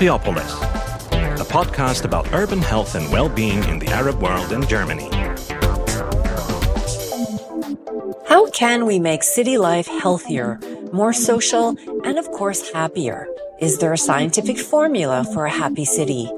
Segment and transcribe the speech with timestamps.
[0.00, 0.56] Happyopolis,
[1.38, 5.10] a podcast about urban health and well being in the Arab world and Germany.
[8.26, 10.58] How can we make city life healthier,
[10.90, 13.28] more social, and of course, happier?
[13.60, 16.32] Is there a scientific formula for a happy city?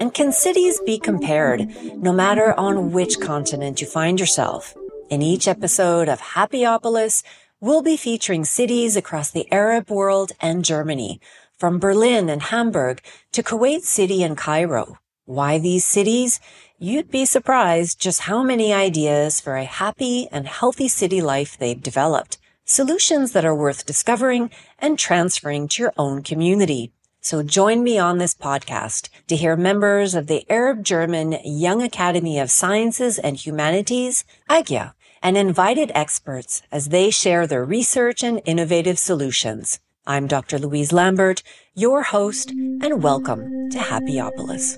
[0.00, 4.74] And can cities be compared, no matter on which continent you find yourself?
[5.08, 7.22] In each episode of Happyopolis,
[7.60, 11.20] we'll be featuring cities across the Arab world and Germany,
[11.58, 14.98] from Berlin and Hamburg to Kuwait City and Cairo.
[15.24, 16.40] Why these cities?
[16.78, 21.82] You'd be surprised just how many ideas for a happy and healthy city life they've
[21.82, 22.38] developed.
[22.64, 26.92] Solutions that are worth discovering and transferring to your own community.
[27.20, 32.38] So join me on this podcast to hear members of the Arab German Young Academy
[32.38, 38.98] of Sciences and Humanities, AGYA, and invited experts as they share their research and innovative
[38.98, 39.80] solutions.
[40.06, 40.58] I'm Dr.
[40.58, 44.76] Louise Lambert, your host, and welcome to Happyopolis.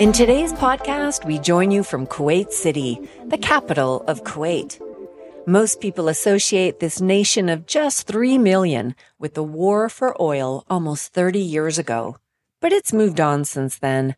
[0.00, 4.80] In today's podcast, we join you from Kuwait City, the capital of Kuwait.
[5.46, 11.12] Most people associate this nation of just 3 million with the war for oil almost
[11.12, 12.16] 30 years ago.
[12.62, 14.16] But it's moved on since then.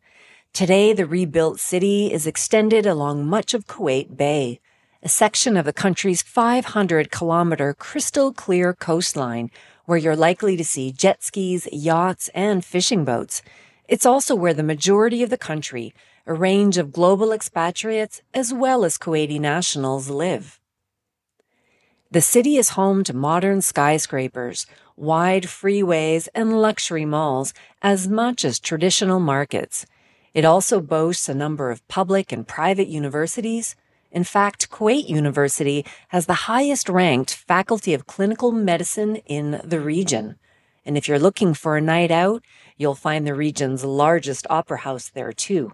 [0.55, 4.61] Today, the rebuilt city is extended along much of Kuwait Bay,
[5.03, 9.51] a section of the country's 500 kilometer crystal clear coastline
[9.87, 13.43] where you're likely to see jet skis, yachts, and fishing boats.
[13.89, 15.93] It's also where the majority of the country,
[16.25, 20.61] a range of global expatriates as well as Kuwaiti nationals live.
[22.13, 24.67] The city is home to modern skyscrapers,
[24.97, 29.85] wide freeways, and luxury malls as much as traditional markets.
[30.35, 33.77] It also boasts a number of public and private universities.
[34.11, 40.37] In fact, Kuwait University has the highest ranked faculty of clinical medicine in the region.
[40.85, 42.43] And if you're looking for a night out,
[42.77, 45.73] You'll find the region's largest opera house there too.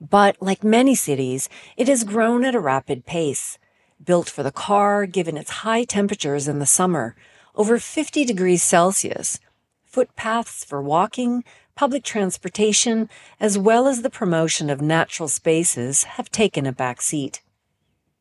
[0.00, 3.58] But like many cities, it has grown at a rapid pace.
[4.04, 7.16] Built for the car, given its high temperatures in the summer,
[7.56, 9.40] over 50 degrees Celsius,
[9.88, 11.44] footpaths for walking,
[11.74, 13.08] public transportation,
[13.40, 17.40] as well as the promotion of natural spaces have taken a back seat.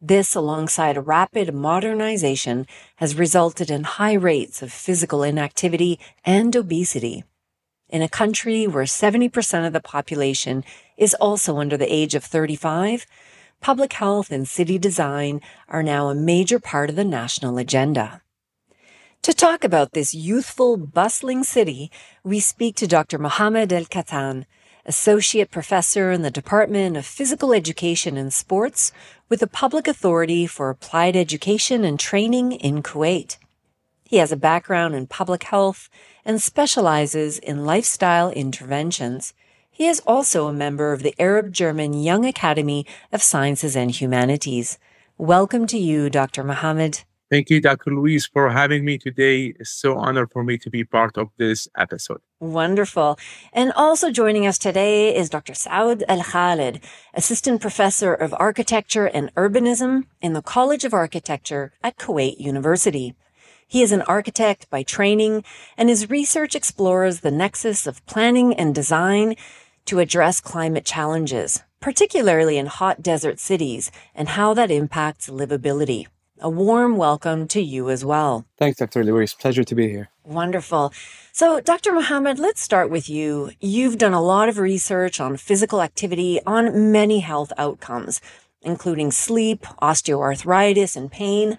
[0.01, 2.67] This, alongside a rapid modernization,
[2.97, 7.23] has resulted in high rates of physical inactivity and obesity
[7.89, 10.63] in a country where 70% of the population
[10.97, 13.05] is also under the age of 35,
[13.61, 18.21] public health and city design are now a major part of the national agenda.
[19.27, 21.91] To talk about this youthful, bustling city,
[22.23, 23.17] we speak to Dr.
[23.17, 24.45] Mohamed El Katan,
[24.85, 28.93] Associate Professor in the Department of Physical Education and Sports
[29.27, 33.35] with the Public Authority for Applied Education and Training in Kuwait.
[34.05, 35.89] He has a background in public health
[36.23, 39.33] and specializes in lifestyle interventions.
[39.69, 44.79] He is also a member of the Arab German Young Academy of Sciences and Humanities.
[45.17, 46.45] Welcome to you, Dr.
[46.45, 47.01] Mohammed.
[47.29, 47.91] Thank you, Dr.
[47.91, 49.53] Louise, for having me today.
[49.59, 52.21] It's so honored for me to be part of this episode.
[52.39, 53.19] Wonderful.
[53.51, 55.51] And also joining us today is Dr.
[55.51, 56.79] Saud Al Khalid,
[57.13, 63.13] Assistant Professor of Architecture and Urbanism in the College of Architecture at Kuwait University.
[63.67, 65.43] He is an architect by training,
[65.75, 69.35] and his research explores the nexus of planning and design
[69.83, 76.07] to address climate challenges, particularly in hot desert cities, and how that impacts livability.
[76.39, 78.45] A warm welcome to you as well.
[78.57, 79.03] Thanks, Dr.
[79.03, 79.33] Louise.
[79.33, 80.09] Pleasure to be here.
[80.23, 80.93] Wonderful.
[81.31, 81.93] So, Dr.
[81.93, 83.51] Mohammed, let's start with you.
[83.59, 88.21] You've done a lot of research on physical activity on many health outcomes,
[88.61, 91.57] including sleep, osteoarthritis, and pain.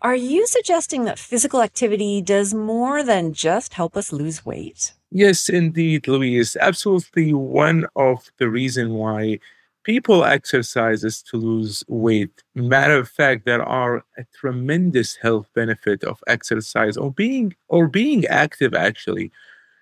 [0.00, 4.92] Are you suggesting that physical activity does more than just help us lose weight?
[5.10, 6.56] Yes, indeed, Louise.
[6.60, 9.40] Absolutely one of the reason why
[9.84, 12.42] people exercises to lose weight.
[12.54, 18.26] Matter of fact, there are a tremendous health benefit of exercise or being or being
[18.26, 19.30] active actually.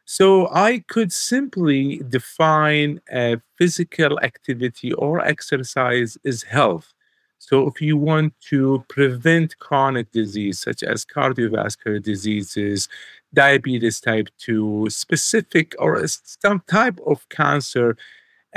[0.05, 6.95] So I could simply define a physical activity or exercise as health.
[7.39, 12.89] So, if you want to prevent chronic disease such as cardiovascular diseases,
[13.33, 17.97] diabetes type 2, specific or some type of cancer,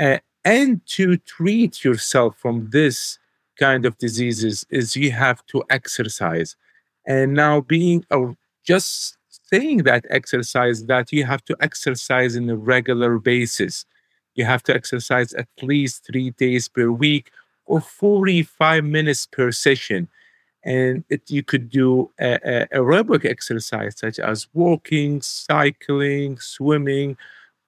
[0.00, 3.18] uh, and to treat yourself from this
[3.58, 6.56] kind of diseases, is you have to exercise.
[7.06, 9.16] And now, being or just
[9.52, 13.84] saying that exercise, that you have to exercise in a regular basis.
[14.34, 17.30] You have to exercise at least three days per week
[17.66, 20.08] or 45 minutes per session.
[20.64, 27.16] and it, you could do a, a aerobic exercise such as walking, cycling, swimming.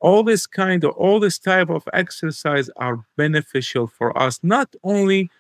[0.06, 5.30] All this kind of all this type of exercise are beneficial for us, not only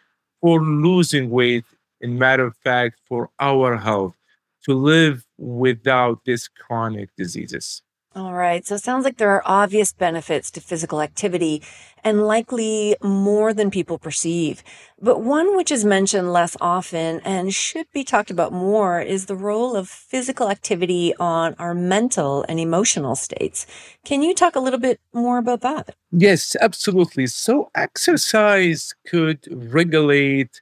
[0.42, 1.66] for losing weight,
[2.02, 4.16] in matter of fact, for our health,
[4.64, 7.83] to live without these chronic diseases.
[8.16, 8.64] All right.
[8.64, 11.62] So it sounds like there are obvious benefits to physical activity
[12.04, 14.62] and likely more than people perceive.
[15.00, 19.34] But one which is mentioned less often and should be talked about more is the
[19.34, 23.66] role of physical activity on our mental and emotional states.
[24.04, 25.96] Can you talk a little bit more about that?
[26.12, 27.26] Yes, absolutely.
[27.26, 30.60] So exercise could regulate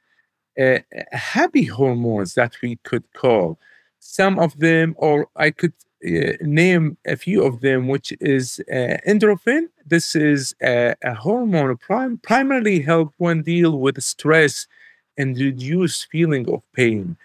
[0.59, 0.79] uh,
[1.11, 3.59] happy hormones that we could call
[3.99, 5.73] some of them, or I could
[6.41, 9.69] name a few of them, which is uh, endorphin.
[9.85, 14.67] This is a, a hormone prim- primarily help one deal with stress
[15.17, 17.17] and reduce feeling of pain.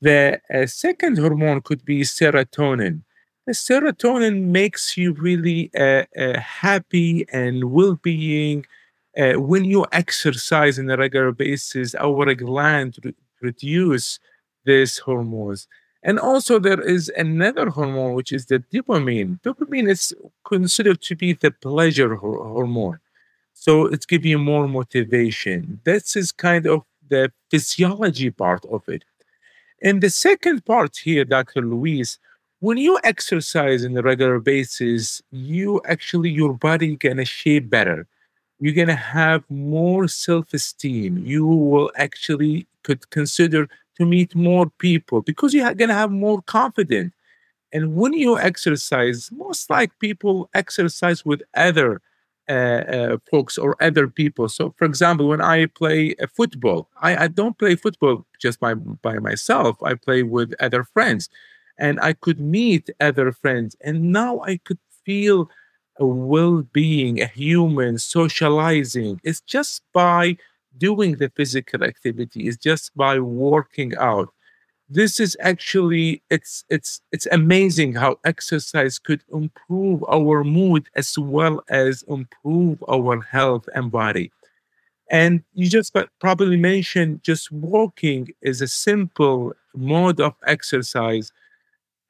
[0.00, 3.02] The uh, second hormone could be serotonin.
[3.46, 8.66] The serotonin makes you really uh, uh, happy and well-being.
[9.16, 14.18] Uh, when you exercise on a regular basis, our gland re- reduce
[14.64, 15.68] these hormones.
[16.02, 19.40] And also, there is another hormone, which is the dopamine.
[19.42, 20.12] Dopamine is
[20.44, 22.98] considered to be the pleasure hormone.
[23.54, 25.80] So it gives you more motivation.
[25.84, 29.04] This is kind of the physiology part of it.
[29.80, 31.60] And the second part here, Dr.
[31.60, 32.18] Louise,
[32.60, 38.06] when you exercise on a regular basis, you actually, your body gonna shape better.
[38.60, 41.24] You're gonna have more self-esteem.
[41.26, 46.42] You will actually could consider to meet more people because you're going to have more
[46.42, 47.12] confidence.
[47.72, 52.00] And when you exercise, most like people exercise with other
[52.48, 54.48] uh, uh, folks or other people.
[54.48, 58.74] So, for example, when I play a football, I, I don't play football just by
[58.74, 59.82] by myself.
[59.82, 61.28] I play with other friends,
[61.78, 65.48] and I could meet other friends, and now I could feel
[65.98, 69.20] a well-being, a human socializing.
[69.24, 70.36] It's just by
[70.78, 74.28] doing the physical activity is just by working out.
[74.88, 81.62] This is actually it's it's it's amazing how exercise could improve our mood as well
[81.70, 84.32] as improve our health and body.
[85.10, 91.32] And you just probably mentioned just walking is a simple mode of exercise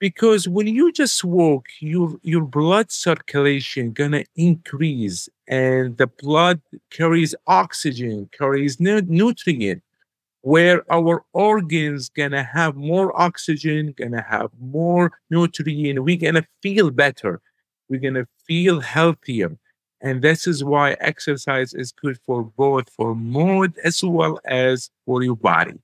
[0.00, 5.28] because when you just walk your your blood circulation gonna increase
[5.58, 6.58] and the blood
[6.90, 9.82] carries oxygen carries nu- nutrient
[10.42, 16.02] where our organs gonna have more oxygen gonna have more nutrient.
[16.04, 17.40] We're gonna feel better.
[17.88, 19.56] We're gonna feel healthier.
[20.00, 25.22] And this is why exercise is good for both for mood as well as for
[25.22, 25.74] your body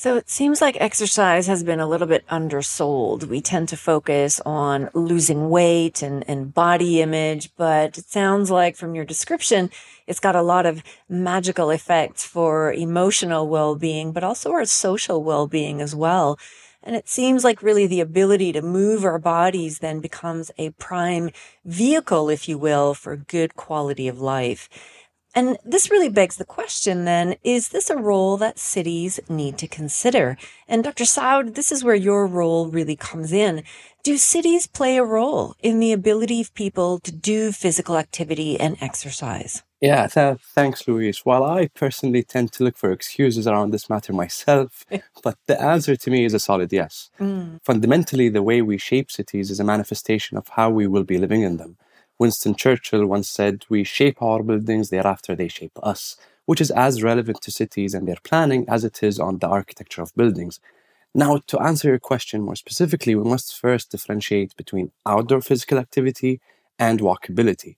[0.00, 3.28] so it seems like exercise has been a little bit undersold.
[3.28, 8.76] We tend to focus on losing weight and, and body image, but it sounds like
[8.76, 9.68] from your description,
[10.06, 15.82] it's got a lot of magical effects for emotional well-being, but also our social well-being
[15.82, 16.38] as well.
[16.82, 21.30] And it seems like really the ability to move our bodies then becomes a prime
[21.66, 24.70] vehicle, if you will, for good quality of life.
[25.34, 29.68] And this really begs the question then, is this a role that cities need to
[29.68, 30.36] consider?
[30.66, 31.04] And Dr.
[31.04, 33.62] Saud, this is where your role really comes in.
[34.02, 38.76] Do cities play a role in the ability of people to do physical activity and
[38.80, 39.62] exercise?
[39.80, 41.20] Yeah, th- thanks, Louise.
[41.24, 44.84] While I personally tend to look for excuses around this matter myself,
[45.22, 47.10] but the answer to me is a solid yes.
[47.18, 47.60] Mm.
[47.62, 51.42] Fundamentally, the way we shape cities is a manifestation of how we will be living
[51.42, 51.78] in them.
[52.20, 57.02] Winston Churchill once said, We shape our buildings, thereafter they shape us, which is as
[57.02, 60.60] relevant to cities and their planning as it is on the architecture of buildings.
[61.14, 66.42] Now, to answer your question more specifically, we must first differentiate between outdoor physical activity
[66.78, 67.76] and walkability.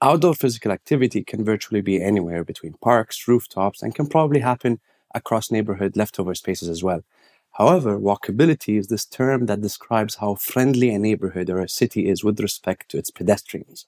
[0.00, 4.78] Outdoor physical activity can virtually be anywhere between parks, rooftops, and can probably happen
[5.12, 7.02] across neighborhood leftover spaces as well.
[7.52, 12.24] However, walkability is this term that describes how friendly a neighborhood or a city is
[12.24, 13.86] with respect to its pedestrians.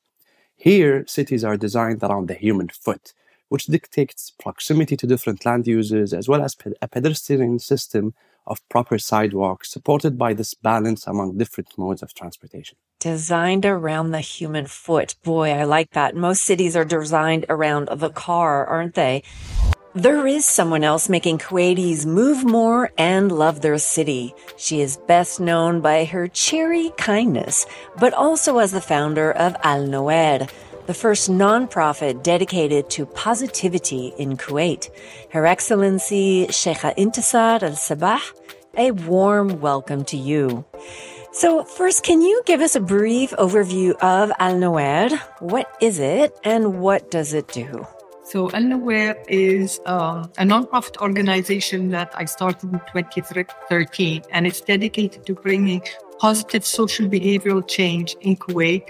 [0.55, 3.15] Here, cities are designed around the human foot,
[3.49, 8.15] which dictates proximity to different land uses as well as a pedestrian system
[8.47, 12.77] of proper sidewalks supported by this balance among different modes of transportation.
[13.01, 15.15] Designed around the human foot.
[15.23, 16.15] Boy, I like that.
[16.15, 19.23] Most cities are designed around the car, aren't they?
[19.97, 24.35] There is someone else making Kuwaitis move more and love their city.
[24.57, 27.65] She is best known by her cheery kindness,
[28.01, 30.51] but also as the founder of Al Nowair,
[30.87, 34.91] the first nonprofit dedicated to positivity in Kuwait.
[35.31, 38.21] Her Excellency Sheikha Intisar Al Sabah,
[38.77, 40.65] a warm welcome to you.
[41.31, 45.17] So, first, can you give us a brief overview of Al Nowair?
[45.39, 47.87] What is it and what does it do?
[48.25, 55.27] So, Nowair is um, a nonprofit organization that I started in 2013, and it's dedicated
[55.27, 55.83] to bringing
[56.19, 58.89] positive social behavioral change in Kuwait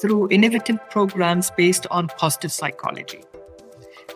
[0.00, 3.24] through innovative programs based on positive psychology.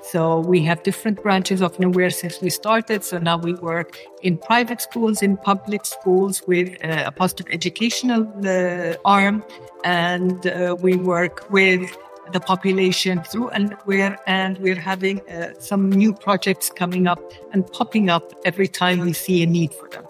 [0.02, 3.04] So we have different branches of Nowair since we started.
[3.04, 8.22] So now we work in private schools, in public schools with uh, a positive educational
[8.46, 9.44] uh, arm,
[9.84, 11.96] and uh, we work with
[12.32, 17.20] the population through Nowair, and we're having uh, some new projects coming up
[17.52, 20.04] and popping up every time we see a need for them.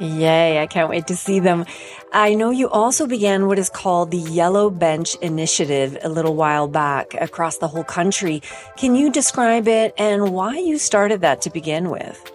[0.00, 1.64] Yay, I can't wait to see them.
[2.12, 6.66] I know you also began what is called the Yellow Bench Initiative a little while
[6.66, 8.42] back across the whole country.
[8.76, 12.32] Can you describe it and why you started that to begin with?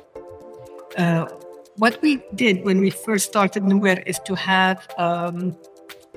[0.97, 1.27] Uh,
[1.75, 5.57] what we did when we first started Nowair is to have um,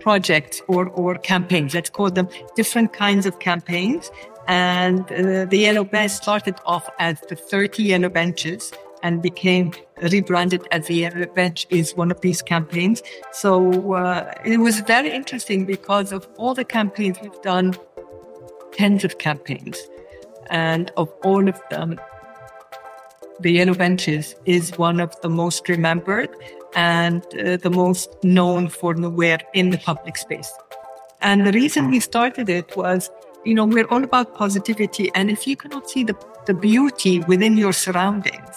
[0.01, 4.11] projects or, or campaigns, let's call them different kinds of campaigns.
[4.49, 10.67] And uh, the Yellow Bench started off as the 30 Yellow Benches and became rebranded
[10.73, 13.03] as the Yellow Bench is one of these campaigns.
[13.33, 17.75] So uh, it was very interesting because of all the campaigns we've done,
[18.73, 19.79] tens of campaigns,
[20.51, 22.01] and of all of them,
[23.41, 26.29] the Yellow Benches is one of the most remembered
[26.75, 30.53] and uh, the most known for Nowair in the public space.
[31.21, 33.11] And the reason we started it was,
[33.45, 35.11] you know, we're all about positivity.
[35.15, 38.57] And if you cannot see the, the beauty within your surroundings,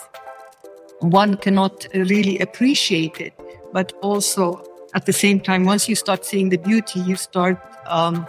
[0.99, 3.33] one cannot really appreciate it.
[3.73, 8.27] But also at the same time, once you start seeing the beauty, you start um,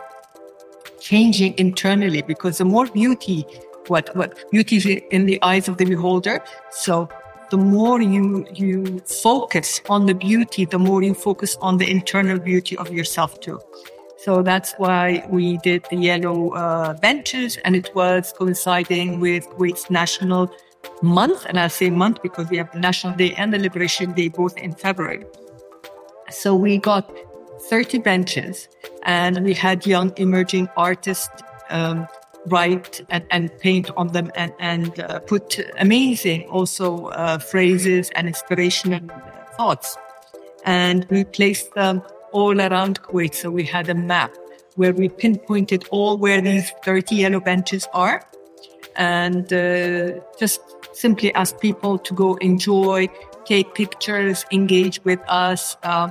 [1.01, 3.45] changing internally because the more beauty,
[3.89, 6.43] what what beauty is in the eyes of the beholder.
[6.71, 7.09] So
[7.51, 12.39] the more you you focus on the beauty, the more you focus on the internal
[12.39, 13.61] beauty of yourself too.
[14.19, 19.91] So that's why we did the yellow uh, benches, and it was coinciding with Kuwait's
[19.91, 20.51] national
[21.03, 24.29] month, and I say month because we have the National Day and the Liberation Day
[24.29, 25.25] both in February.
[26.31, 27.11] So we got
[27.69, 28.69] 30 benches
[29.05, 32.07] and we had young emerging artists um,
[32.47, 38.29] write and, and, paint on them and, and uh, put amazing also uh, phrases and
[38.29, 39.01] inspirational
[39.57, 39.97] thoughts.
[40.65, 43.35] And we placed them all around Kuwait.
[43.35, 44.35] So we had a map
[44.77, 48.27] where we pinpointed all where these 30 yellow benches are
[48.97, 50.61] and uh, just
[50.93, 53.09] simply ask people to go enjoy,
[53.45, 56.11] take pictures, engage with us, uh,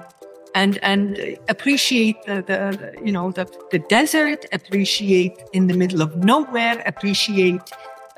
[0.56, 6.16] and and appreciate the, the you know the, the desert, appreciate in the middle of
[6.24, 7.62] nowhere, appreciate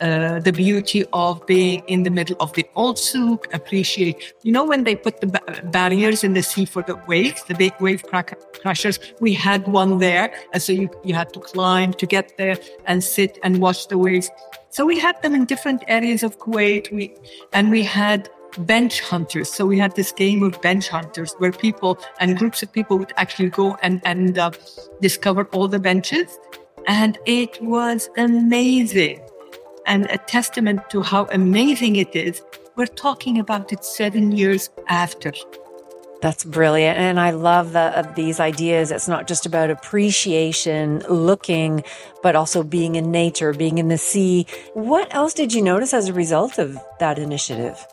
[0.01, 4.65] uh, the beauty of being in the middle of the old souk, appreciate, you know,
[4.65, 8.03] when they put the ba- barriers in the sea for the waves, the big wave
[8.03, 10.33] crashers, we had one there.
[10.51, 13.97] And so you, you had to climb to get there and sit and watch the
[13.97, 14.29] waves.
[14.69, 16.91] So we had them in different areas of Kuwait.
[16.91, 17.15] We,
[17.53, 19.51] and we had bench hunters.
[19.51, 23.13] So we had this game of bench hunters where people and groups of people would
[23.17, 24.51] actually go and, and uh,
[25.01, 26.37] discover all the benches.
[26.87, 29.21] And it was amazing
[29.85, 32.41] and a testament to how amazing it is.
[32.75, 35.31] We're talking about it seven years after.
[36.21, 36.97] That's brilliant.
[36.97, 38.91] And I love the, of these ideas.
[38.91, 41.83] It's not just about appreciation, looking,
[42.23, 44.47] but also being in nature, being in the sea.
[44.73, 47.85] What else did you notice as a result of that initiative?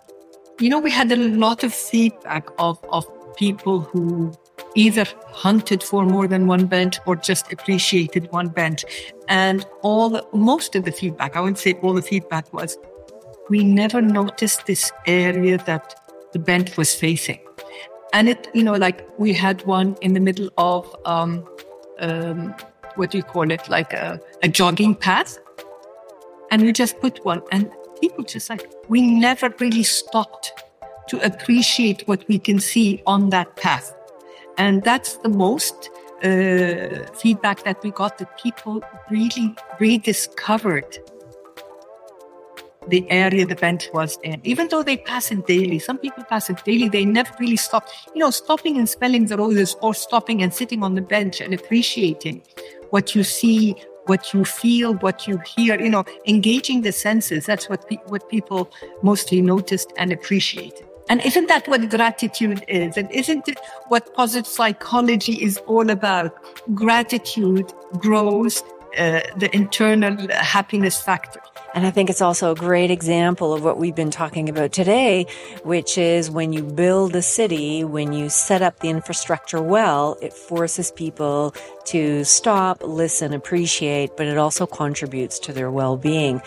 [0.62, 3.04] You know, we had a lot of feedback of, of
[3.34, 4.32] people who
[4.76, 8.84] either hunted for more than one bench or just appreciated one bench.
[9.26, 12.78] And all the, most of the feedback, I wouldn't say all the feedback was,
[13.50, 15.96] we never noticed this area that
[16.32, 17.40] the bench was facing.
[18.12, 21.44] And it, you know, like we had one in the middle of, um,
[21.98, 22.54] um,
[22.94, 23.68] what do you call it?
[23.68, 25.40] Like a, a jogging path.
[26.52, 27.68] And we just put one and
[28.02, 30.52] people just like, we never really stopped
[31.08, 33.94] to appreciate what we can see on that path.
[34.58, 35.90] And that's the most
[36.22, 40.98] uh, feedback that we got that people really rediscovered
[42.88, 44.40] the area the bench was in.
[44.42, 47.88] Even though they pass it daily, some people pass it daily, they never really stop.
[48.14, 51.54] You know, stopping and smelling the roses or stopping and sitting on the bench and
[51.54, 52.42] appreciating
[52.90, 57.46] what you see, what you feel, what you hear, you know, engaging the senses.
[57.46, 58.70] That's what, pe- what people
[59.02, 60.86] mostly noticed and appreciated.
[61.08, 62.96] And isn't that what gratitude is?
[62.96, 66.34] And isn't it what positive psychology is all about?
[66.74, 68.62] Gratitude grows
[68.98, 71.40] uh, the internal happiness factor.
[71.74, 75.26] And I think it's also a great example of what we've been talking about today,
[75.64, 80.34] which is when you build a city, when you set up the infrastructure well, it
[80.34, 81.54] forces people
[81.86, 86.42] to stop, listen, appreciate, but it also contributes to their well-being.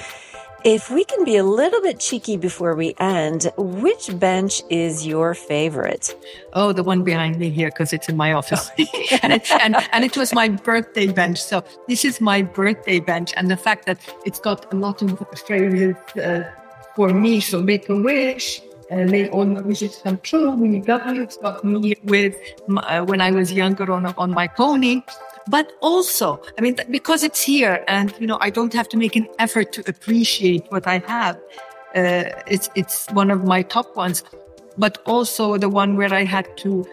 [0.65, 5.35] If we can be a little bit cheeky before we end, which bench is your
[5.35, 6.15] favorite?
[6.53, 8.71] Oh, the one behind me here, because it's in my office.
[9.21, 11.39] and, it, and, and, it was my birthday bench.
[11.39, 13.31] So this is my birthday bench.
[13.37, 16.49] And the fact that it's got a lot of phrases uh,
[16.95, 17.41] for me.
[17.41, 20.49] So make a wish, and make all my wishes come true.
[20.49, 24.07] When you got me, it's got me with my, uh, when I was younger on,
[24.17, 25.03] on my pony
[25.47, 29.15] but also, I mean, because it's here and, you know, I don't have to make
[29.15, 31.37] an effort to appreciate what I have.
[31.95, 34.23] Uh, it's, it's one of my top ones,
[34.77, 36.85] but also the one where I had to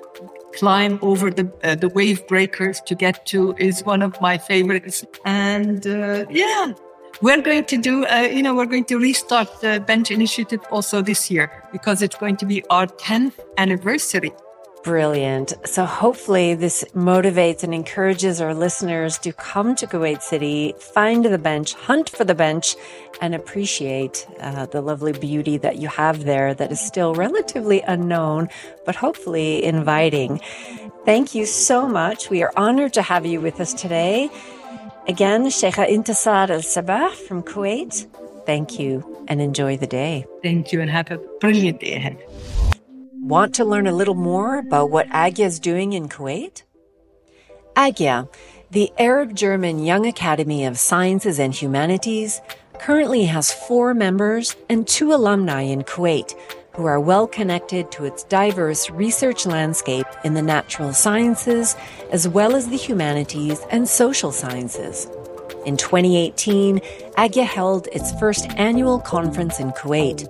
[0.54, 5.04] climb over the, uh, the wave breakers to get to is one of my favorites.
[5.24, 6.74] And, uh, yeah,
[7.22, 11.00] we're going to do, uh, you know, we're going to restart the bench initiative also
[11.00, 14.32] this year because it's going to be our 10th anniversary.
[14.84, 15.52] Brilliant.
[15.64, 21.38] So hopefully this motivates and encourages our listeners to come to Kuwait City, find the
[21.38, 22.74] bench, hunt for the bench,
[23.20, 28.48] and appreciate uh, the lovely beauty that you have there that is still relatively unknown,
[28.84, 30.40] but hopefully inviting.
[31.04, 32.28] Thank you so much.
[32.28, 34.30] We are honored to have you with us today.
[35.06, 38.06] Again, Sheikha Intisar Al Sabah from Kuwait.
[38.46, 40.26] Thank you and enjoy the day.
[40.42, 42.18] Thank you and have a brilliant day ahead.
[43.22, 46.64] Want to learn a little more about what AGYA is doing in Kuwait?
[47.76, 48.28] AGYA,
[48.72, 52.40] the Arab German Young Academy of Sciences and Humanities,
[52.80, 56.34] currently has four members and two alumni in Kuwait
[56.74, 61.76] who are well connected to its diverse research landscape in the natural sciences
[62.10, 65.06] as well as the humanities and social sciences.
[65.64, 66.80] In 2018,
[67.16, 70.28] AGYA held its first annual conference in Kuwait.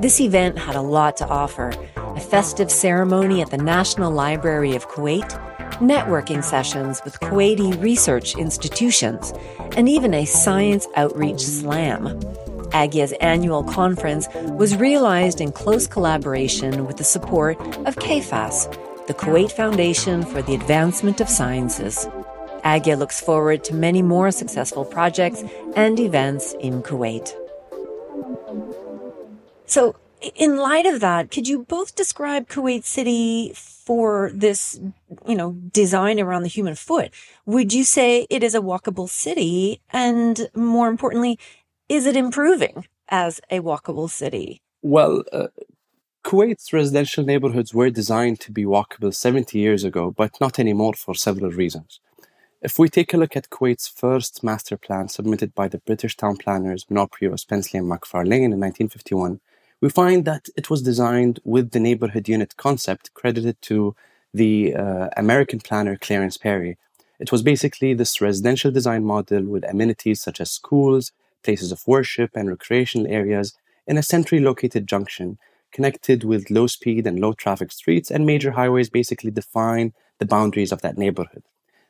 [0.00, 4.86] This event had a lot to offer a festive ceremony at the National Library of
[4.88, 5.28] Kuwait,
[5.78, 9.32] networking sessions with Kuwaiti research institutions,
[9.74, 12.20] and even a science outreach slam.
[12.72, 19.50] AGYA's annual conference was realized in close collaboration with the support of KFAS, the Kuwait
[19.50, 22.06] Foundation for the Advancement of Sciences.
[22.64, 25.44] AGYA looks forward to many more successful projects
[25.76, 27.34] and events in Kuwait.
[29.66, 29.96] So,
[30.34, 34.80] in light of that, could you both describe Kuwait City for this,
[35.26, 37.12] you know, design around the human foot?
[37.44, 39.80] Would you say it is a walkable city?
[39.92, 41.38] And more importantly,
[41.88, 44.62] is it improving as a walkable city?
[44.80, 45.48] Well, uh,
[46.24, 51.14] Kuwait's residential neighborhoods were designed to be walkable 70 years ago, but not anymore for
[51.14, 52.00] several reasons.
[52.64, 56.38] If we take a look at Kuwait's first master plan submitted by the British town
[56.38, 59.38] planners Minoprio, Spencely, and Macfarlane in 1951,
[59.82, 63.94] we find that it was designed with the neighborhood unit concept credited to
[64.32, 66.78] the uh, American planner Clarence Perry.
[67.20, 72.30] It was basically this residential design model with amenities such as schools, places of worship,
[72.34, 73.52] and recreational areas
[73.86, 75.36] in a centrally located junction
[75.70, 80.72] connected with low speed and low traffic streets and major highways basically define the boundaries
[80.72, 81.42] of that neighborhood.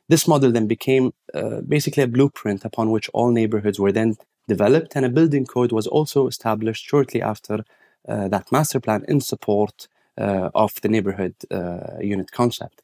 [0.07, 4.95] This model then became uh, basically a blueprint upon which all neighborhoods were then developed,
[4.95, 7.65] and a building code was also established shortly after
[8.07, 9.87] uh, that master plan in support
[10.17, 12.81] uh, of the neighborhood uh, unit concept.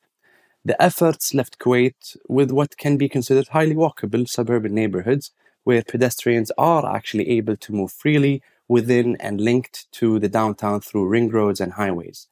[0.66, 5.32] The efforts left Kuwait with what can be considered highly walkable suburban neighborhoods
[5.64, 11.08] where pedestrians are actually able to move freely within and linked to the downtown through
[11.08, 12.28] ring roads and highways.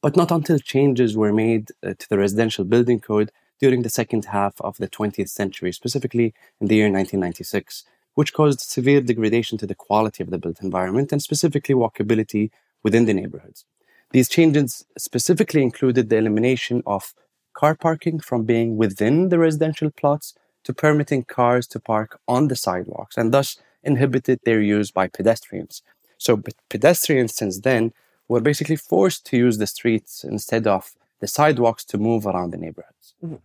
[0.00, 3.30] But not until changes were made uh, to the residential building code
[3.62, 8.60] during the second half of the 20th century, specifically in the year 1996, which caused
[8.60, 12.50] severe degradation to the quality of the built environment and specifically walkability
[12.82, 13.64] within the neighborhoods.
[14.10, 17.14] These changes specifically included the elimination of
[17.54, 22.56] car parking from being within the residential plots to permitting cars to park on the
[22.56, 25.82] sidewalks and thus inhibited their use by pedestrians.
[26.18, 27.92] So pedestrians since then
[28.26, 32.56] were basically forced to use the streets instead of the sidewalks to move around the
[32.56, 32.91] neighborhoods.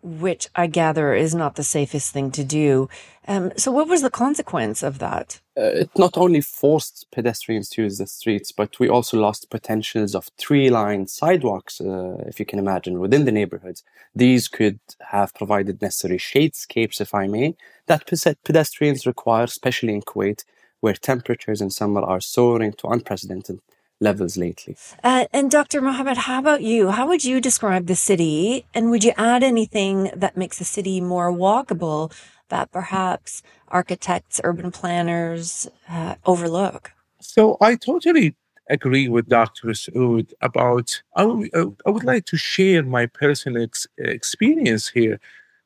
[0.01, 2.89] Which I gather is not the safest thing to do.
[3.27, 5.39] Um, so, what was the consequence of that?
[5.55, 10.15] Uh, it not only forced pedestrians to use the streets, but we also lost potentials
[10.15, 13.83] of tree lined sidewalks, uh, if you can imagine, within the neighborhoods.
[14.15, 14.79] These could
[15.11, 18.07] have provided necessary shadescapes, if I may, that
[18.43, 20.43] pedestrians require, especially in Kuwait,
[20.79, 23.59] where temperatures in summer are soaring to unprecedented
[23.99, 24.75] levels lately.
[25.03, 25.81] Uh, and Dr.
[25.81, 26.89] Mohammed, how about you?
[26.89, 28.65] How would you describe the city?
[28.73, 32.11] And would you add anything that makes the city more walkable
[32.49, 36.91] that perhaps architects, urban planners uh, overlook?
[37.19, 38.35] So I totally
[38.69, 39.69] agree with Dr.
[39.69, 45.19] Saud about, I would like to share my personal ex- experience here.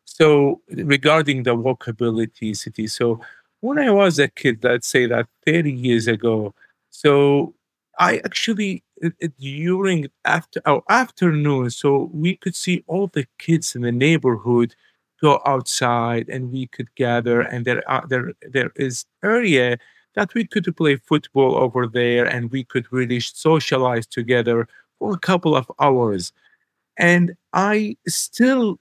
[0.06, 2.88] So regarding the walkability city.
[2.88, 3.22] So
[3.60, 6.54] when I was a kid, let's say that 30 years ago,
[6.90, 7.54] so
[8.02, 8.84] I actually
[9.40, 14.76] during after our afternoon, so we could see all the kids in the neighborhood
[15.22, 19.78] go outside, and we could gather, and there are there there is area
[20.16, 25.20] that we could play football over there, and we could really socialize together for a
[25.20, 26.34] couple of hours.
[26.98, 28.80] And I still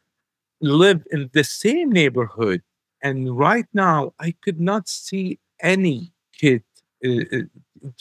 [0.62, 2.62] live in the same neighborhood,
[3.02, 6.62] and right now I could not see any kid
[7.04, 7.42] uh, uh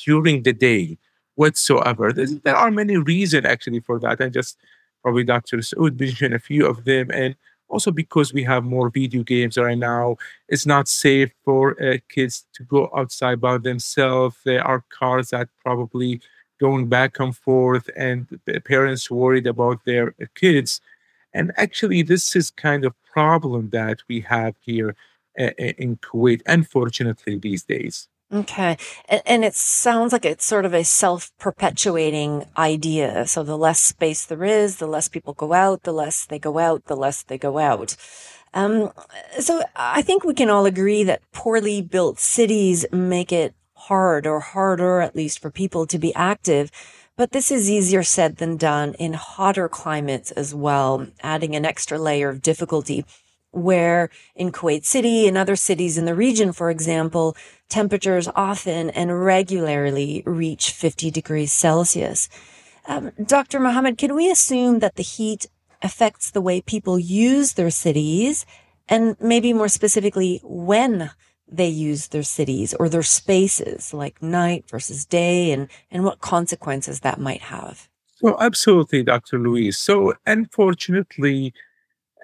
[0.06, 0.98] during the day
[1.40, 2.12] whatsoever.
[2.12, 4.58] There are many reasons actually for that, and just
[5.02, 5.58] probably Dr.
[5.60, 7.10] Saud mentioned a few of them.
[7.12, 7.36] And
[7.70, 10.18] also because we have more video games right now,
[10.50, 14.36] it's not safe for uh, kids to go outside by themselves.
[14.44, 16.20] There are cars that probably
[16.60, 18.28] going back and forth, and
[18.66, 20.82] parents worried about their kids.
[21.34, 24.94] And actually, this is kind of problem that we have here
[25.40, 28.10] uh, in Kuwait, unfortunately, these days.
[28.32, 28.78] Okay.
[29.08, 33.26] And, and it sounds like it's sort of a self perpetuating idea.
[33.26, 36.60] So the less space there is, the less people go out, the less they go
[36.60, 37.96] out, the less they go out.
[38.54, 38.92] Um,
[39.40, 44.40] so I think we can all agree that poorly built cities make it hard or
[44.40, 46.72] harder, at least for people to be active.
[47.16, 52.00] But this is easier said than done in hotter climates as well, adding an extra
[52.00, 53.06] layer of difficulty
[53.52, 57.36] where in Kuwait City and other cities in the region, for example,
[57.70, 62.30] temperatures often and regularly reach 50 degrees Celsius.
[62.88, 63.60] Um, Dr.
[63.60, 65.48] Mohammed, can we assume that the heat
[65.82, 68.46] affects the way people use their cities
[68.88, 71.12] and maybe more specifically when
[71.48, 77.02] they use their cities or their spaces like night versus day and, and what consequences
[77.02, 77.88] that might have?
[78.16, 79.40] So absolutely, Dr.
[79.40, 79.78] Louise.
[79.78, 81.54] So unfortunately,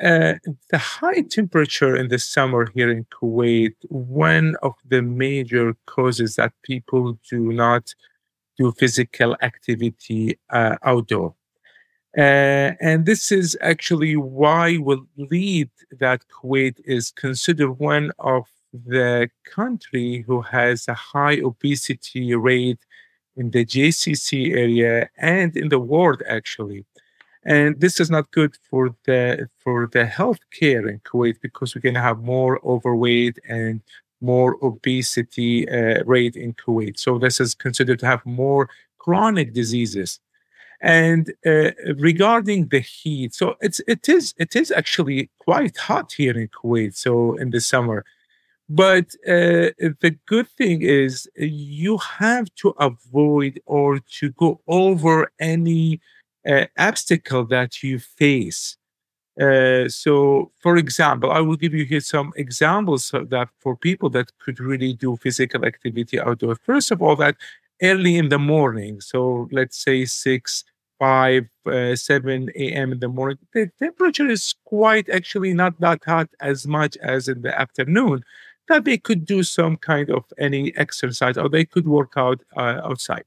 [0.03, 0.34] uh,
[0.71, 6.53] the high temperature in the summer here in Kuwait, one of the major causes that
[6.63, 7.93] people do not
[8.58, 11.36] do physical activity uh, outdoor.
[12.17, 19.29] Uh, and this is actually why will lead that Kuwait is considered one of the
[19.45, 22.79] country who has a high obesity rate
[23.36, 26.86] in the GCC area and in the world actually
[27.45, 31.95] and this is not good for the for the healthcare in Kuwait because we're going
[31.95, 33.81] to have more overweight and
[34.21, 36.97] more obesity uh, rate in Kuwait.
[36.97, 40.19] So this is considered to have more chronic diseases.
[40.81, 46.38] And uh, regarding the heat, so it's it is it is actually quite hot here
[46.38, 46.95] in Kuwait.
[46.95, 48.03] So in the summer,
[48.67, 49.69] but uh,
[50.01, 56.01] the good thing is you have to avoid or to go over any
[56.47, 58.77] uh, obstacle that you face.
[59.39, 64.31] Uh, so, for example, I will give you here some examples that for people that
[64.39, 66.55] could really do physical activity outdoor.
[66.55, 67.36] First of all, that
[67.81, 70.63] early in the morning, so let's say 6,
[70.99, 72.93] 5, uh, 7 a.m.
[72.93, 77.41] in the morning, the temperature is quite actually not that hot as much as in
[77.41, 78.23] the afternoon.
[78.67, 82.81] That they could do some kind of any exercise or they could work out uh,
[82.84, 83.25] outside.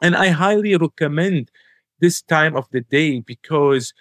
[0.00, 1.50] And I highly recommend
[2.00, 3.92] this time of the day because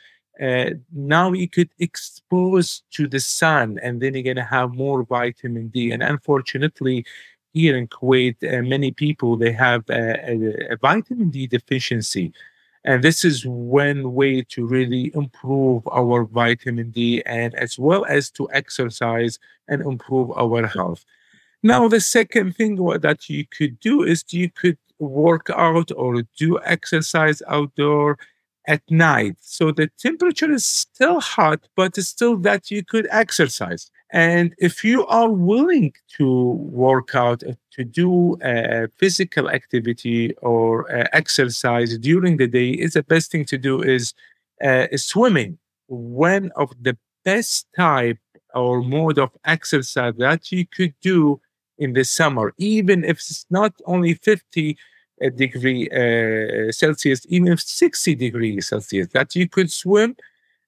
[0.42, 5.04] uh, now you could expose to the sun and then you're going to have more
[5.04, 5.92] vitamin D.
[5.92, 7.06] And unfortunately,
[7.54, 12.34] here in Kuwait, uh, many people they have a, a, a, vitamin D deficiency,
[12.84, 18.30] and this is one way to really improve our vitamin D and as well as
[18.32, 21.06] to exercise and improve our health.
[21.64, 26.60] Now, the second thing that you could do is you could work out or do
[26.64, 28.18] exercise outdoor
[28.68, 29.36] at night.
[29.42, 33.92] So the temperature is still hot, but it's still that you could exercise.
[34.12, 40.90] And if you are willing to work out, uh, to do a physical activity or
[40.92, 44.14] uh, exercise during the day, is the best thing to do is
[44.64, 45.58] uh, swimming.
[45.88, 48.20] One of the best type
[48.54, 51.42] or mode of exercise that you could do
[51.78, 54.78] in the summer, even if it's not only 50
[55.24, 60.16] uh, degree uh, Celsius, even if 60 degrees Celsius, that you could swim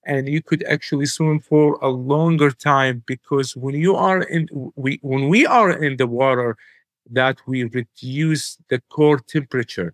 [0.05, 4.99] and you could actually swim for a longer time because when you are in we
[5.01, 6.55] when we are in the water
[7.09, 9.93] that we reduce the core temperature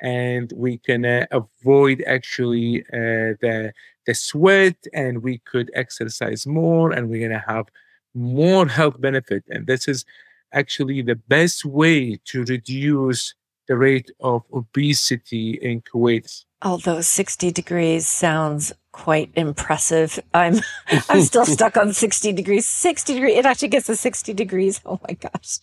[0.00, 3.72] and we can uh, avoid actually uh, the
[4.06, 7.66] the sweat and we could exercise more and we're going to have
[8.14, 9.44] more health benefit.
[9.50, 10.04] And this is
[10.52, 13.34] actually the best way to reduce
[13.66, 16.44] the rate of obesity in Kuwait.
[16.62, 20.18] Although 60 degrees sounds quite impressive.
[20.34, 20.56] I'm
[21.08, 22.66] I'm still stuck on 60 degrees.
[22.66, 23.38] 60 degrees.
[23.38, 24.80] It actually gets to 60 degrees.
[24.88, 25.58] Oh my gosh.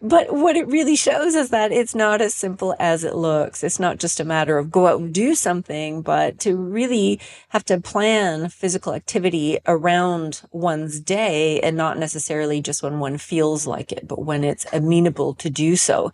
[0.00, 3.62] But what it really shows is that it's not as simple as it looks.
[3.62, 7.64] It's not just a matter of go out and do something, but to really have
[7.66, 13.92] to plan physical activity around one's day and not necessarily just when one feels like
[13.92, 16.10] it, but when it's amenable to do so.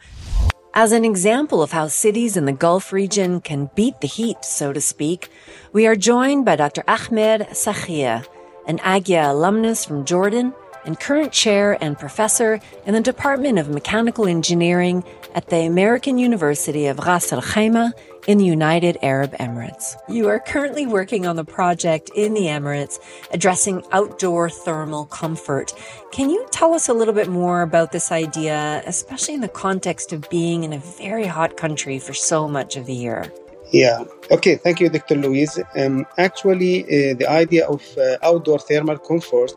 [0.73, 4.73] As an example of how cities in the Gulf region can beat the heat, so
[4.73, 5.29] to speak,
[5.73, 6.85] we are joined by Dr.
[6.87, 8.25] Ahmed Sakhrieh,
[8.69, 10.55] an AGYA alumnus from Jordan
[10.85, 15.03] and current chair and professor in the Department of Mechanical Engineering
[15.35, 17.93] at the American University of Ras Al Khaimah
[18.27, 19.95] in the United Arab Emirates.
[20.09, 22.99] You are currently working on the project in the Emirates
[23.33, 25.73] addressing outdoor thermal comfort.
[26.13, 30.13] Can you tell us a little bit more about this idea, especially in the context
[30.13, 33.33] of being in a very hot country for so much of the year?
[33.73, 34.05] Yeah.
[34.31, 34.57] Okay.
[34.57, 35.15] Thank you, Dr.
[35.15, 35.59] Louise.
[35.77, 39.53] Um, actually, uh, the idea of uh, outdoor thermal comfort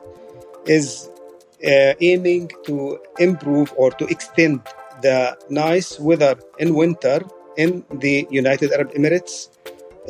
[0.65, 1.09] is
[1.65, 4.61] uh, aiming to improve or to extend
[5.01, 7.21] the nice weather in winter
[7.57, 9.49] in the United Arab Emirates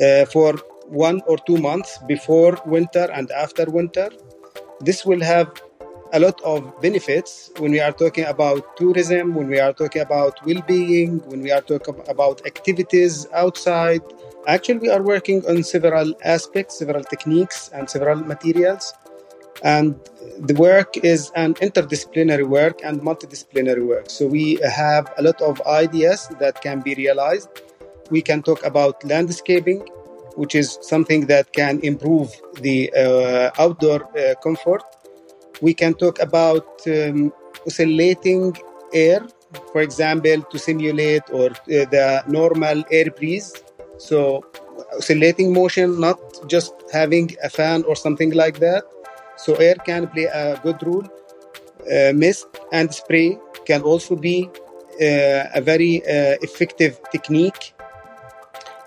[0.00, 0.54] uh, for
[0.88, 4.10] one or two months before winter and after winter.
[4.80, 5.50] This will have
[6.12, 10.38] a lot of benefits when we are talking about tourism, when we are talking about
[10.46, 14.02] well being, when we are talking about activities outside.
[14.46, 18.92] Actually, we are working on several aspects, several techniques, and several materials.
[19.64, 19.98] And
[20.38, 24.10] the work is an interdisciplinary work and multidisciplinary work.
[24.10, 27.48] So we have a lot of ideas that can be realized.
[28.10, 29.80] We can talk about landscaping,
[30.36, 34.82] which is something that can improve the uh, outdoor uh, comfort.
[35.62, 37.32] We can talk about um,
[37.66, 38.54] oscillating
[38.92, 39.26] air,
[39.72, 43.54] for example, to simulate or uh, the normal air breeze.
[43.96, 44.44] So
[44.94, 48.84] oscillating motion, not just having a fan or something like that.
[49.44, 51.04] So air can play a good role.
[51.04, 54.48] Uh, mist and spray can also be
[55.00, 57.74] uh, a very uh, effective technique.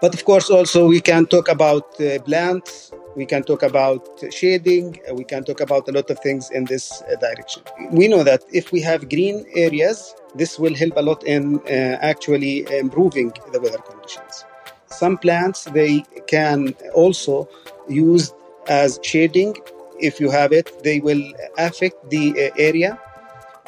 [0.01, 4.99] But of course, also we can talk about uh, plants, we can talk about shading,
[5.07, 7.61] uh, we can talk about a lot of things in this direction.
[7.91, 12.65] We know that if we have green areas, this will help a lot in actually
[12.71, 14.43] improving the weather conditions.
[14.87, 17.47] Some plants they can also
[17.87, 18.33] use
[18.67, 19.55] as shading
[19.99, 21.23] if you have it, they will
[21.57, 22.99] affect the uh, area,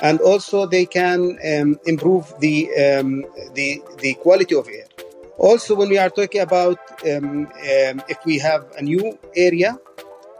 [0.01, 4.87] and also they can um, improve the, um, the the quality of air.
[5.37, 9.77] Also, when we are talking about um, um, if we have a new area,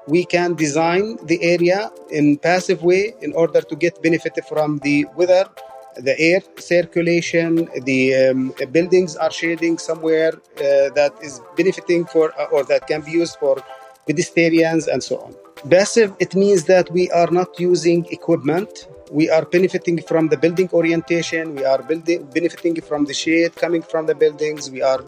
[0.07, 5.05] we can design the area in passive way in order to get benefit from the
[5.15, 5.45] weather
[5.95, 12.45] the air circulation, the um, buildings are shading somewhere uh, that is benefiting for uh,
[12.45, 13.57] or that can be used for
[14.05, 15.35] pedestrians and so on.
[15.67, 18.87] Passive, it means that we are not using equipment.
[19.11, 21.55] We are benefiting from the building orientation.
[21.55, 24.71] We are building, benefiting from the shade coming from the buildings.
[24.71, 25.01] We are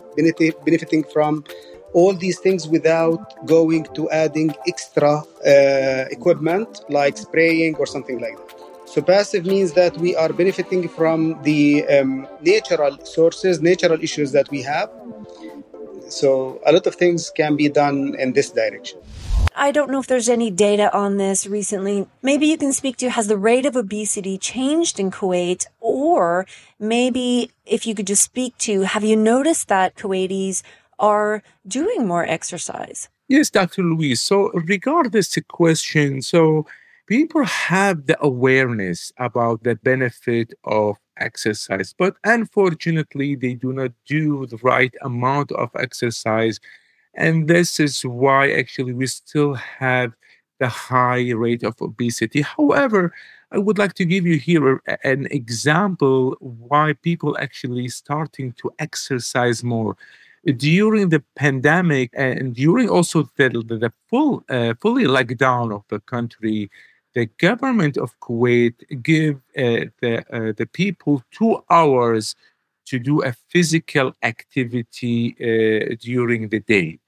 [0.66, 1.46] benefiting from
[1.94, 8.36] all these things without going to adding extra uh, equipment like spraying or something like
[8.36, 8.60] that.
[8.86, 14.50] So passive means that we are benefiting from the um, natural sources, natural issues that
[14.52, 14.90] we have.
[16.10, 19.00] So a lot of things can be done in this direction.
[19.56, 22.08] I don't know if there's any data on this recently.
[22.22, 25.66] Maybe you can speak to has the rate of obesity changed in Kuwait?
[25.80, 26.46] Or
[26.80, 30.64] maybe if you could just speak to have you noticed that Kuwaitis
[31.00, 33.10] are doing more exercise?
[33.28, 33.84] Yes, Dr.
[33.84, 34.22] Louise.
[34.22, 36.66] So, regardless the question, so
[37.08, 44.46] people have the awareness about the benefit of exercise, but unfortunately, they do not do
[44.48, 46.60] the right amount of exercise
[47.14, 50.14] and this is why actually we still have
[50.60, 52.42] the high rate of obesity.
[52.42, 53.14] However,
[53.52, 59.64] I would like to give you here an example why people actually starting to exercise
[59.64, 59.98] more
[60.58, 66.70] during the pandemic and during also the, the full uh, fully lockdown of the country
[67.14, 72.36] the government of kuwait give uh, the uh, the people 2 hours
[72.86, 77.00] to do a physical activity uh, during the day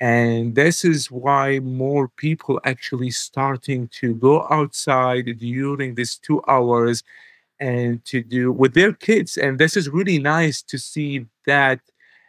[0.00, 7.04] and this is why more people actually starting to go outside during these two hours
[7.60, 11.80] and to do with their kids and this is really nice to see that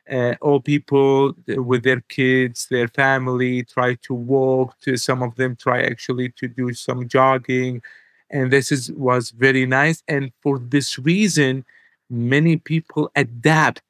[0.10, 4.80] uh, all people with their kids, their family try to walk.
[4.82, 7.82] To some of them try actually to do some jogging,
[8.30, 10.04] and this is was very nice.
[10.08, 11.66] And for this reason,
[12.14, 13.82] many people adapt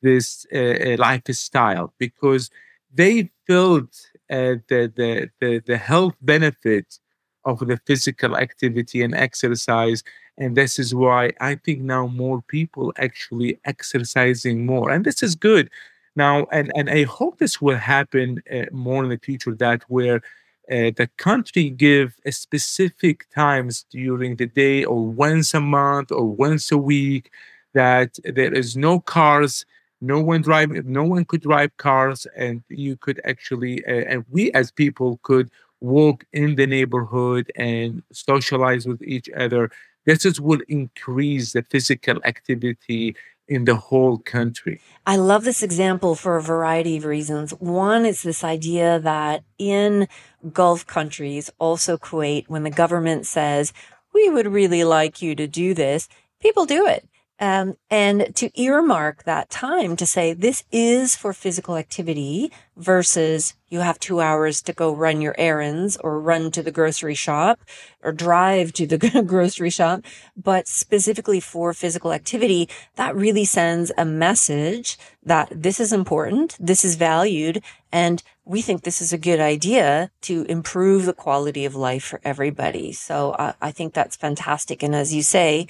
[0.00, 2.50] this uh, uh lifestyle because
[2.94, 3.90] they felt
[4.30, 6.98] uh, the, the the the health benefit
[7.44, 10.02] of the physical activity and exercise.
[10.36, 14.90] And this is why i think now more people actually exercising more.
[14.90, 15.70] And this is good.
[16.14, 20.20] Now and and i hope this will happen uh, more in the future that where
[20.70, 26.70] uh, the country give specific times during the day or once a month or once
[26.70, 27.30] a week
[27.74, 29.64] that there is no cars
[30.00, 34.52] no one drive no one could drive cars and you could actually uh, and we
[34.52, 35.50] as people could
[35.80, 39.70] walk in the neighborhood and socialize with each other.
[40.06, 43.14] This is, will increase the physical activity
[43.48, 44.80] in the whole country.
[45.06, 47.52] I love this example for a variety of reasons.
[47.52, 50.06] One is this idea that in
[50.52, 53.72] Gulf countries, also Kuwait, when the government says,
[54.12, 56.08] we would really like you to do this,
[56.40, 57.08] people do it.
[57.40, 63.80] Um, and to earmark that time to say this is for physical activity versus you
[63.80, 67.60] have two hours to go run your errands or run to the grocery shop
[68.02, 70.02] or drive to the grocery shop,
[70.36, 76.84] but specifically for physical activity, that really sends a message that this is important, this
[76.84, 81.74] is valued, and we think this is a good idea to improve the quality of
[81.74, 82.92] life for everybody.
[82.92, 84.82] So uh, I think that's fantastic.
[84.82, 85.68] And as you say,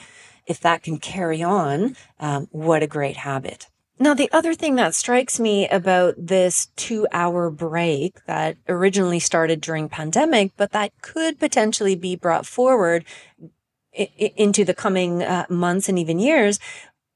[0.49, 3.69] if that can carry on, um, what a great habit.
[4.01, 9.61] Now, the other thing that strikes me about this two hour break that originally started
[9.61, 13.05] during pandemic, but that could potentially be brought forward
[13.93, 16.61] into the coming uh, months and even years.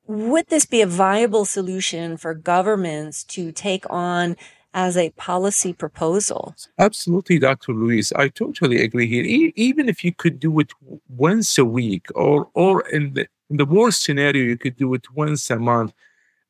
[0.08, 4.36] Would this be a viable solution for governments to take on
[4.74, 6.54] as a policy proposal.
[6.78, 7.72] Absolutely, Dr.
[7.72, 8.12] Louise.
[8.12, 9.24] I totally agree here.
[9.24, 10.72] E- even if you could do it
[11.08, 15.10] once a week, or or in the in the worst scenario, you could do it
[15.14, 15.92] once a month.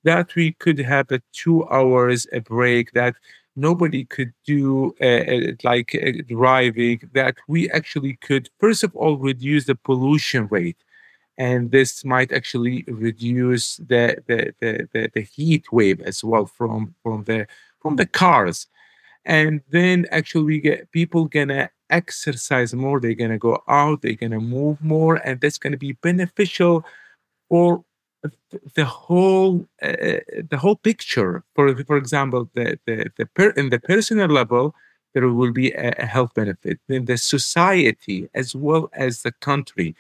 [0.05, 2.93] That we could have a two hours a break.
[2.93, 3.15] That
[3.57, 7.11] nobody could do uh, uh, like uh, driving.
[7.13, 10.79] That we actually could first of all reduce the pollution rate
[11.39, 16.95] and this might actually reduce the, the the, the, the, heat wave as well from
[17.03, 17.47] from the
[17.83, 18.67] from the cars.
[19.25, 24.41] And then actually we get people gonna exercise more they're gonna go out they're gonna
[24.41, 26.85] move more and that's gonna be beneficial
[27.51, 27.85] for
[28.75, 30.19] the whole uh,
[30.51, 31.45] the whole picture.
[31.55, 34.75] For for example the the, the per, in the personal level
[35.15, 36.79] there will be a, a health benefit.
[36.89, 39.95] In the society as well as the country.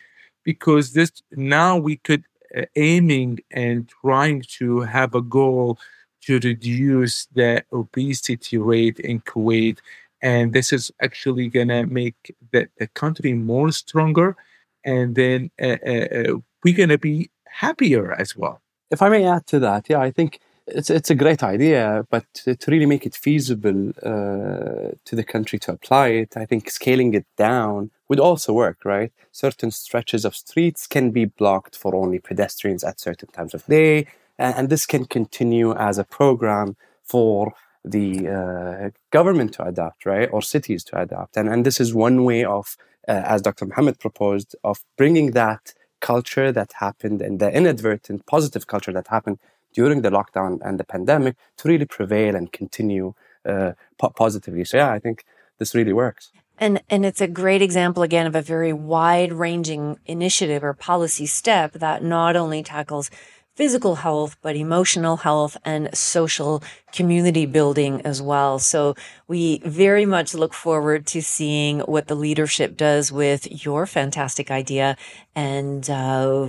[0.44, 2.24] Because this now we could
[2.56, 5.78] uh, aiming and trying to have a goal
[6.22, 9.78] to reduce the obesity rate in Kuwait.
[10.20, 14.36] And this is actually going to make the, the country more stronger.
[14.84, 18.60] And then uh, uh, uh we're going to be happier as well.
[18.90, 22.24] If I may add to that, yeah, I think it's it's a great idea, but
[22.34, 27.14] to, really make it feasible uh, to the country to apply it, I think scaling
[27.14, 29.12] it down would also work, right?
[29.32, 34.06] Certain stretches of streets can be blocked for only pedestrians at certain times of day
[34.38, 37.52] and this can continue as a program for
[37.84, 41.36] the uh, government to adapt, right, or cities to adapt.
[41.36, 42.76] And, and this is one way of,
[43.08, 43.66] uh, as Dr.
[43.66, 49.38] Mohammed proposed, of bringing that culture that happened and the inadvertent positive culture that happened
[49.72, 53.14] during the lockdown and the pandemic to really prevail and continue
[53.46, 54.64] uh, po- positively.
[54.64, 55.24] So, yeah, I think
[55.58, 56.30] this really works.
[56.58, 61.26] And, and it's a great example again of a very wide ranging initiative or policy
[61.26, 63.10] step that not only tackles
[63.54, 66.62] physical health, but emotional health and social
[66.92, 68.58] community building as well.
[68.58, 68.94] So
[69.28, 74.96] we very much look forward to seeing what the leadership does with your fantastic idea
[75.34, 76.48] and uh,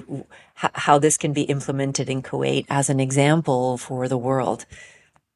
[0.56, 4.66] how this can be implemented in Kuwait as an example for the world.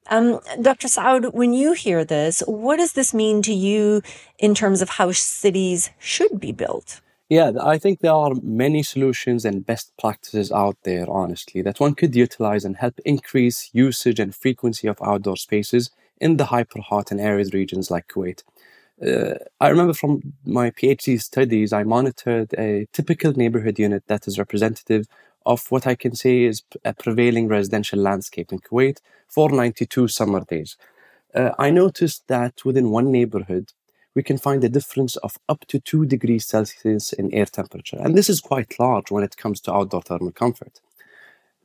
[0.10, 0.88] Um, Dr.
[0.88, 4.02] Saud, when you hear this, what does this mean to you
[4.40, 7.02] in terms of how cities should be built?
[7.30, 11.94] Yeah, I think there are many solutions and best practices out there, honestly, that one
[11.94, 17.12] could utilize and help increase usage and frequency of outdoor spaces in the hyper hot
[17.12, 18.44] and arid regions like Kuwait.
[19.06, 24.40] Uh, I remember from my PhD studies, I monitored a typical neighborhood unit that is
[24.40, 25.06] representative
[25.46, 30.46] of what I can say is a prevailing residential landscape in Kuwait for 92 summer
[30.46, 30.78] days.
[31.36, 33.74] Uh, I noticed that within one neighborhood,
[34.18, 38.00] we can find a difference of up to 2 degrees Celsius in air temperature.
[38.00, 40.82] And this is quite large when it comes to outdoor thermal comfort.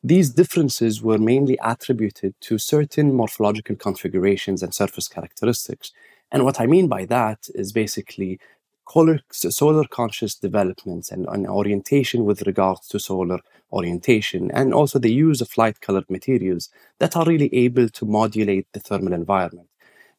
[0.05, 5.93] These differences were mainly attributed to certain morphological configurations and surface characteristics.
[6.31, 8.39] And what I mean by that is basically
[8.87, 13.41] color, solar conscious developments and, and orientation with regards to solar
[13.73, 18.67] orientation, and also the use of light colored materials that are really able to modulate
[18.75, 19.69] the thermal environment.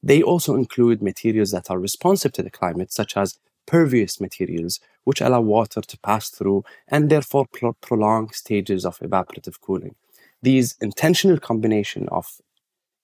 [0.04, 5.22] They also include materials that are responsive to the climate, such as pervious materials, which
[5.22, 9.96] allow water to pass through and therefore pro- prolong stages of evaporative cooling.
[10.42, 12.42] These intentional combination of,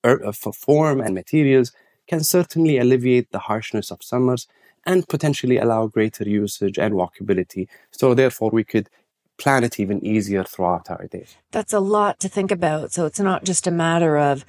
[0.06, 1.72] er- of form and materials
[2.08, 4.48] can certainly alleviate the harshness of summers
[4.86, 7.68] and potentially allow greater usage and walkability.
[7.92, 8.90] So therefore, we could
[9.38, 11.28] plan it even easier throughout our day.
[11.52, 12.92] That's a lot to think about.
[12.92, 14.44] So it's not just a matter of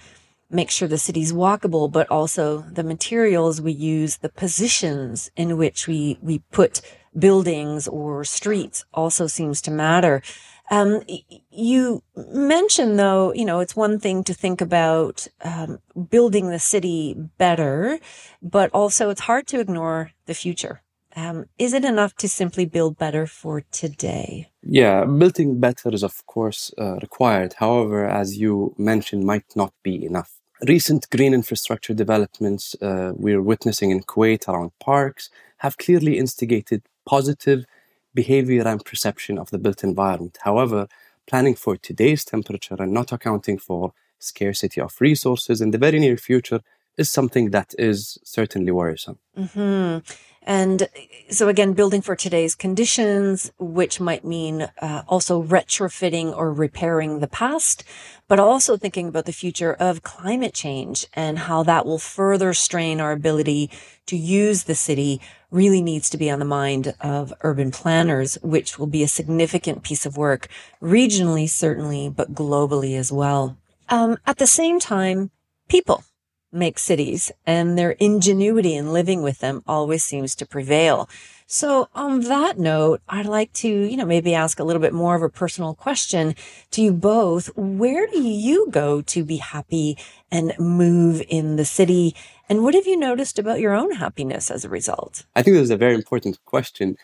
[0.51, 5.87] make sure the city's walkable, but also the materials we use, the positions in which
[5.87, 6.81] we, we put
[7.19, 10.23] buildings or streets also seems to matter.
[10.71, 11.03] Um,
[11.51, 15.81] you mentioned though, you know, it's one thing to think about um,
[16.11, 17.99] building the city better,
[18.41, 20.83] but also it's hard to ignore the future.
[21.17, 24.53] Um, is it enough to simply build better for today?
[24.63, 27.55] Yeah, building better is of course uh, required.
[27.55, 30.40] However, as you mentioned, might not be enough.
[30.69, 37.65] Recent green infrastructure developments uh, we're witnessing in Kuwait around parks have clearly instigated positive
[38.13, 40.39] behavior and perception of the built environment.
[40.43, 40.87] However,
[41.27, 46.19] planning for today's temperature and not accounting for scarcity of resources in the very near
[46.19, 46.61] future
[46.99, 49.19] is something that is certainly worrisome.
[49.39, 49.99] Mm-hmm.
[50.43, 50.89] And
[51.29, 57.29] so again, building for today's conditions, which might mean uh, also retrofitting or repairing the
[57.29, 57.85] past,
[58.27, 63.01] but also thinking about the future of climate change and how that will further strain
[63.01, 63.71] our ability
[64.07, 65.21] to use the city
[65.51, 69.83] really needs to be on the mind of urban planners, which will be a significant
[69.83, 70.49] piece of work
[70.81, 73.59] regionally, certainly, but globally as well.
[73.89, 75.31] Um, at the same time,
[75.69, 76.05] people
[76.53, 81.09] make cities and their ingenuity in living with them always seems to prevail.
[81.47, 85.17] So on that note, I'd like to, you know, maybe ask a little bit more
[85.17, 86.37] of a personal question
[86.71, 87.51] to you both.
[87.57, 89.99] Where do you go to be happy
[90.31, 92.15] and move in the city?
[92.49, 95.25] And what have you noticed about your own happiness as a result?
[95.35, 96.97] I think this is a very important question.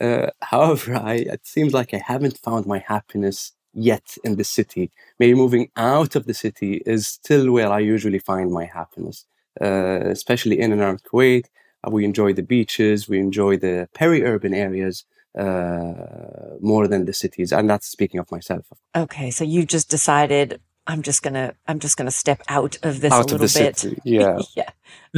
[0.00, 4.90] Uh, however, I, it seems like I haven't found my happiness yet in the city.
[5.18, 9.26] Maybe moving out of the city is still where I usually find my happiness,
[9.60, 11.46] uh, especially in and around Kuwait.
[11.84, 15.04] Uh, we enjoy the beaches, we enjoy the peri-urban areas
[15.38, 18.66] uh, more than the cities, and that's speaking of myself.
[18.94, 23.12] Okay, so you just decided I'm just gonna I'm just gonna step out of this
[23.12, 23.78] out a little bit.
[23.78, 24.00] City.
[24.04, 24.40] Yeah.
[24.56, 24.70] yeah.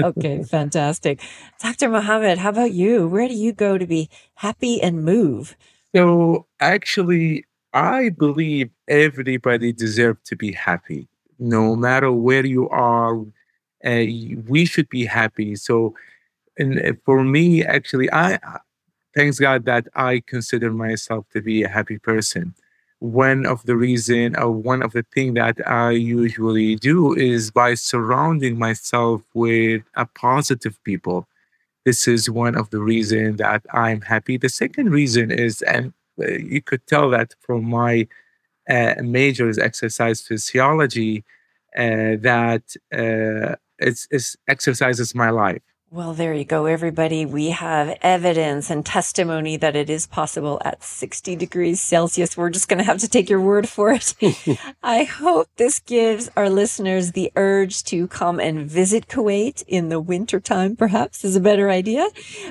[0.02, 1.20] Okay, fantastic.
[1.60, 1.88] Dr.
[1.88, 3.08] Mohammed, how about you?
[3.08, 5.56] Where do you go to be happy and move?
[5.94, 7.44] So actually,
[7.74, 11.08] I believe everybody deserves to be happy,
[11.38, 13.20] no matter where you are.
[13.84, 14.06] Uh,
[14.48, 15.56] we should be happy.
[15.56, 15.94] So,
[16.56, 18.38] and uh, for me, actually, I
[19.14, 22.54] thanks God that I consider myself to be a happy person.
[23.00, 27.74] One of the reason, or one of the thing that I usually do is by
[27.74, 31.26] surrounding myself with a positive people.
[31.84, 34.38] This is one of the reason that I'm happy.
[34.38, 38.06] The second reason is, and you could tell that from my
[38.68, 41.24] uh, major is exercise physiology
[41.76, 42.62] uh, that
[42.92, 45.62] uh, it's, it's exercises my life
[45.94, 47.24] well, there you go, everybody.
[47.24, 52.36] We have evidence and testimony that it is possible at 60 degrees Celsius.
[52.36, 54.12] We're just going to have to take your word for it.
[54.82, 60.00] I hope this gives our listeners the urge to come and visit Kuwait in the
[60.00, 62.08] wintertime, perhaps is a better idea,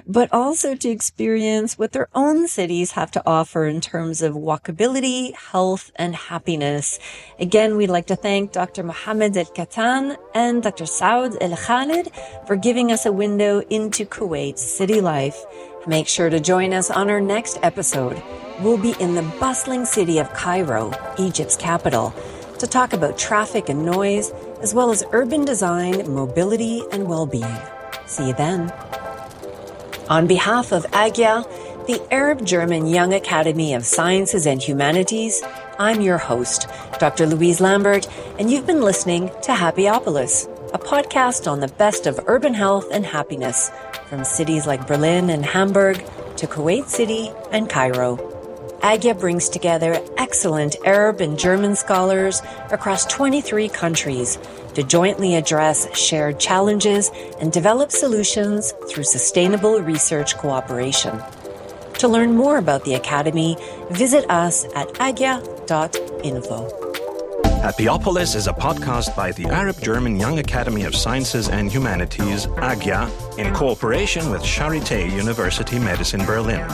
[0.08, 5.36] but also to experience what their own cities have to offer in terms of walkability,
[5.36, 6.98] health, and happiness.
[7.40, 8.84] Again, we'd like to thank Dr.
[8.84, 10.86] Mohammed El Katan and Dr.
[10.86, 12.10] Saud El Khalid
[12.48, 15.44] for giving us a window window into Kuwait's city life.
[15.88, 18.22] Make sure to join us on our next episode.
[18.62, 22.14] We'll be in the bustling city of Cairo, Egypt's capital,
[22.60, 24.30] to talk about traffic and noise,
[24.62, 27.58] as well as urban design, mobility, and well being.
[28.06, 28.72] See you then.
[30.12, 31.44] On behalf of AGYA,
[31.88, 35.42] the Arab German Young Academy of Sciences and Humanities,
[35.80, 36.68] I'm your host,
[37.00, 37.26] Dr.
[37.26, 38.08] Louise Lambert,
[38.38, 43.06] and you've been listening to Happyopolis a podcast on the best of urban health and
[43.06, 43.70] happiness
[44.10, 45.98] from cities like Berlin and Hamburg
[46.38, 48.18] to Kuwait City and Cairo.
[48.82, 54.40] AGYA brings together excellent Arab and German scholars across 23 countries
[54.74, 61.22] to jointly address shared challenges and develop solutions through sustainable research cooperation.
[62.00, 63.58] To learn more about the Academy,
[63.92, 66.83] visit us at agya.info.
[67.64, 73.10] Happyopolis is a podcast by the Arab German Young Academy of Sciences and Humanities, AGYA,
[73.38, 76.68] in cooperation with Charité University Medicine Berlin.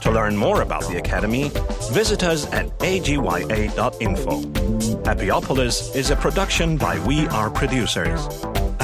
[0.00, 1.50] To learn more about the Academy,
[1.92, 4.40] visit us at agya.info.
[5.02, 8.26] Happyopolis is a production by We Are Producers.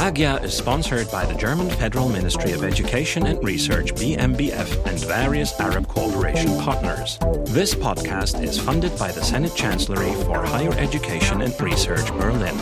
[0.00, 5.60] AGYA is sponsored by the German Federal Ministry of Education and Research, BMBF, and various
[5.60, 7.18] Arab cooperation partners.
[7.44, 12.56] This podcast is funded by the Senate Chancellery for Higher Education and Research, Berlin.